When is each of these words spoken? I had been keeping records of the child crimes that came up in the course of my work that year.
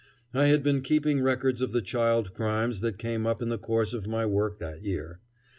I 0.33 0.47
had 0.47 0.63
been 0.63 0.81
keeping 0.81 1.21
records 1.21 1.61
of 1.61 1.73
the 1.73 1.81
child 1.83 2.33
crimes 2.33 2.79
that 2.79 2.97
came 2.97 3.27
up 3.27 3.39
in 3.39 3.49
the 3.49 3.59
course 3.59 3.93
of 3.93 4.07
my 4.07 4.25
work 4.25 4.57
that 4.57 4.81
year. 4.81 5.19